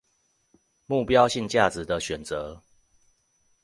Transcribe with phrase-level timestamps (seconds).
[0.87, 2.59] 目標性價值的選擇